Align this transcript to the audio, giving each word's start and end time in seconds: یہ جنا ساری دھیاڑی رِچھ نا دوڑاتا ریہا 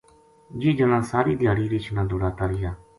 یہ 0.61 0.71
جنا 0.77 0.99
ساری 1.11 1.33
دھیاڑی 1.39 1.65
رِچھ 1.71 1.89
نا 1.95 2.01
دوڑاتا 2.09 2.43
ریہا 2.49 2.71